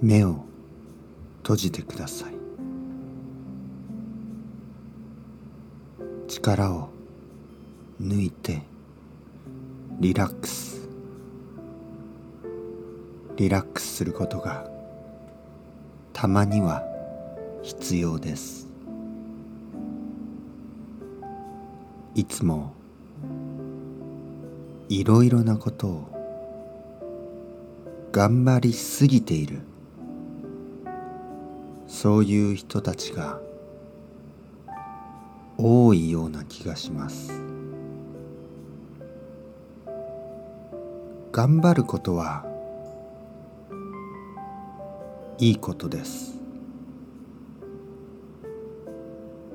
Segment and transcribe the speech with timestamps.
[0.00, 0.44] 目を
[1.38, 2.34] 閉じてください。
[6.28, 6.90] 力を
[8.00, 8.62] 抜いて
[9.98, 10.88] リラックス。
[13.36, 14.70] リラックスすることが
[16.12, 16.84] たまには
[17.62, 18.68] 必要です。
[22.14, 22.72] いつも
[24.88, 26.18] いろいろなことを
[28.12, 29.67] 頑張りすぎている。
[32.00, 33.40] そういう人たちが
[35.56, 37.32] 多いような気がします。
[41.32, 42.44] 頑張ることは
[45.38, 46.38] いいことです。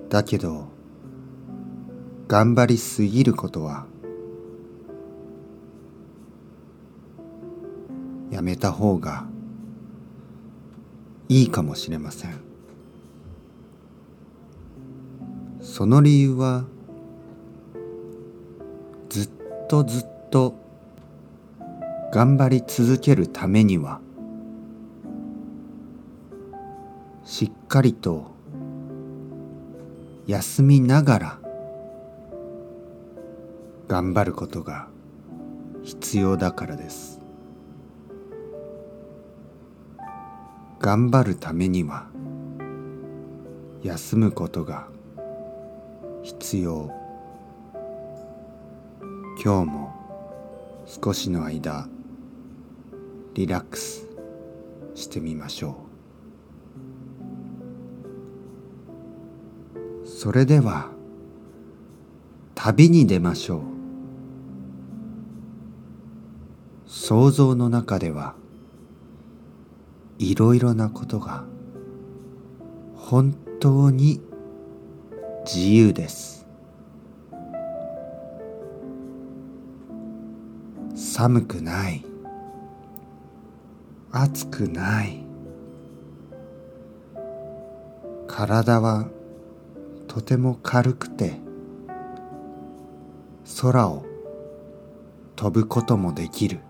[0.10, 0.68] だけど
[2.28, 3.86] 頑張りすぎることは
[8.32, 9.32] やめた方が
[11.34, 12.36] いいかもしれません。
[15.62, 16.66] その理由は
[19.10, 19.30] ずっ
[19.68, 20.54] とずっと
[22.12, 24.00] 頑張り続けるためには
[27.26, 28.28] しっかりと
[30.28, 31.40] 休みながら
[33.88, 34.88] 頑張ることが
[35.82, 37.23] 必要だからです。
[40.84, 42.08] 頑張るためには
[43.84, 44.90] 休むことが
[46.24, 46.92] 必要。
[49.42, 49.94] 今日も
[50.86, 51.88] 少しの間
[53.34, 54.10] リラックス
[54.94, 55.78] してみましょ
[60.04, 60.06] う。
[60.06, 60.90] それでは
[62.56, 63.62] 旅に出ましょう。
[66.86, 68.36] 想像の中では
[70.24, 71.44] いろいろなことが
[72.96, 74.22] 本当に
[75.46, 76.48] 自由です。
[80.96, 82.06] 寒くない。
[84.12, 85.26] 暑くない。
[88.28, 89.10] 体は
[90.08, 91.40] とても軽くて
[93.62, 94.06] 空を
[95.36, 96.62] 飛ぶこともできる。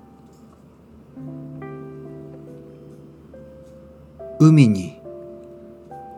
[4.39, 4.99] 海に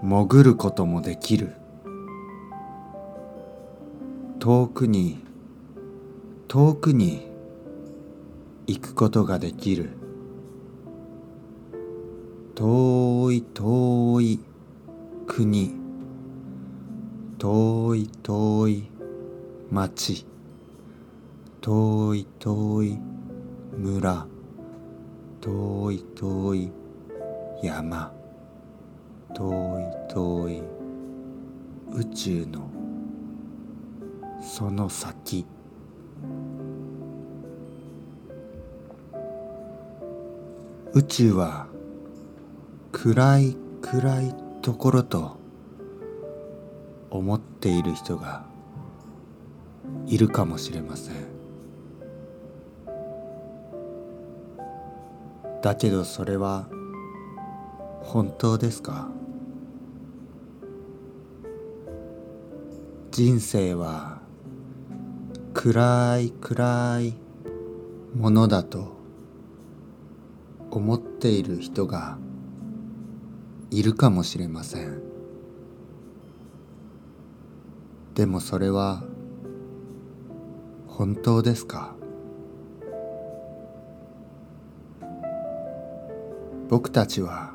[0.01, 1.53] 潜ることもできる。
[4.39, 5.23] 遠くに
[6.47, 7.27] 遠くに
[8.67, 9.89] 行くことができる。
[12.55, 14.39] 遠い遠い
[15.27, 15.73] 国。
[17.37, 18.89] 遠い遠い
[19.69, 20.25] 町。
[21.59, 22.99] 遠い遠い
[23.77, 24.25] 村。
[25.41, 26.71] 遠い遠い
[27.65, 28.13] 山。
[29.33, 30.61] 遠い遠い。
[31.93, 32.69] 宇宙の。
[34.41, 35.45] その先。
[40.93, 41.67] 宇宙は
[42.91, 45.37] 暗い暗いところと。
[47.09, 48.45] 思っている人が。
[50.07, 51.15] いるかもしれません。
[55.61, 56.67] だけどそれは。
[58.05, 59.09] 本当ですか？
[63.11, 64.21] 人生は
[65.53, 67.13] 暗い暗い
[68.15, 68.95] ものだと
[70.71, 72.17] 思っている人が
[73.69, 75.01] いるかもしれません。
[78.13, 79.03] でもそれは
[80.87, 81.95] 本当ですか？
[86.69, 87.54] 僕たちは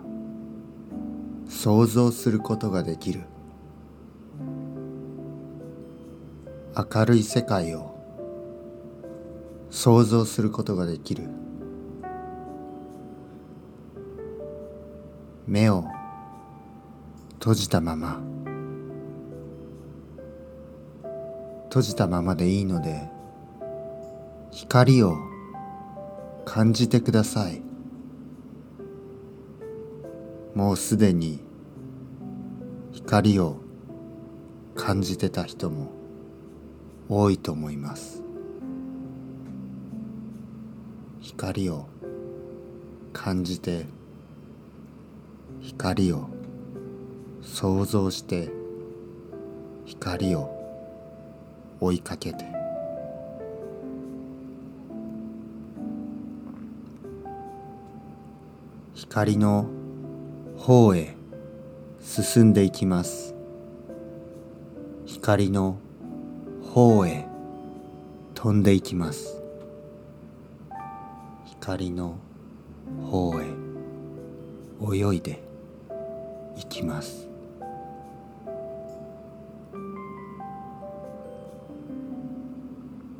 [1.51, 3.23] 想像することができる。
[6.95, 7.93] 明るい世界を
[9.69, 11.25] 想像することができる。
[15.47, 15.85] 目を
[17.41, 18.21] 閉じたまま。
[21.65, 23.09] 閉じたままでいいので
[24.51, 25.17] 光を
[26.45, 27.70] 感じてください。
[30.61, 31.41] もうすでに
[32.93, 33.63] 光を
[34.75, 35.91] 感じてた人も
[37.09, 38.23] 多いと思います。
[41.23, 41.89] 光を
[43.15, 43.87] 感じて
[45.63, 46.29] 光を
[47.41, 48.51] 想像して
[49.87, 50.51] 光を
[51.81, 52.45] 追いかけて。
[58.93, 59.80] 光の
[60.61, 61.17] 方へ
[62.03, 63.35] 進んでいきます。
[65.07, 65.79] 光の
[66.75, 67.27] 方へ
[68.35, 69.43] 飛んでいきます。
[71.47, 72.19] 光の
[73.11, 73.47] 方へ
[74.83, 75.43] 泳いで
[76.57, 77.27] いきます。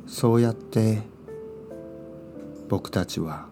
[0.05, 1.01] そうやって
[2.69, 3.47] 僕たちは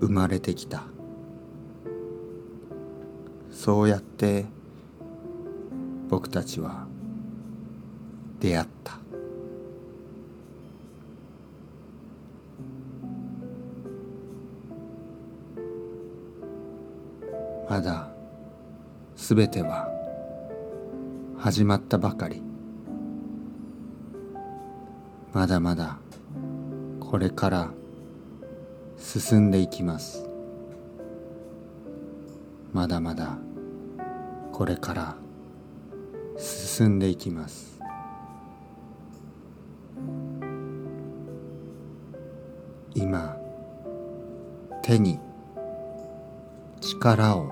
[0.00, 0.84] 生まれてきた。
[3.58, 4.46] そうやって
[6.08, 6.86] 僕たちは
[8.38, 8.98] 出会った。
[17.68, 18.08] まだ
[19.16, 19.88] すべては
[21.36, 22.40] 始まったばかり。
[25.32, 25.98] まだまだ
[27.00, 27.70] これから
[28.96, 30.27] 進んでいきます。
[32.72, 33.38] まだまだ
[34.52, 35.16] これから
[36.36, 37.80] 進んでいきます。
[42.94, 43.36] 今
[44.82, 45.18] 手に
[46.80, 47.50] 力を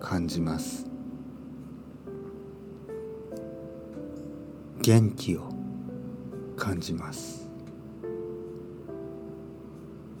[0.00, 0.86] 感じます。
[4.82, 5.42] 元気を
[6.56, 7.48] 感じます。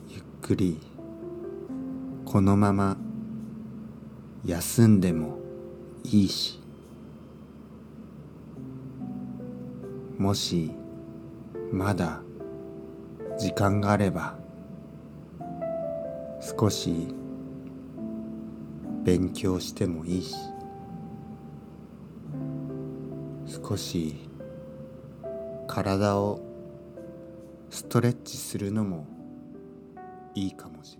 [0.08, 0.80] ゆっくり
[2.24, 2.96] このまま
[4.44, 5.38] 休んでも
[6.04, 6.60] いいし
[10.16, 10.70] もし
[11.72, 12.22] まだ
[13.38, 14.38] 時間があれば
[16.40, 17.14] 少し
[19.04, 20.34] 勉強してもいいし
[23.46, 24.16] 少し
[25.66, 26.40] 体を
[27.68, 29.06] ストレッチするのも
[30.34, 30.99] いいかもしれな